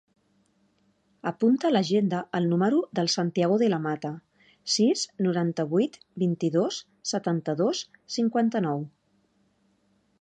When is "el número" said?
2.39-2.79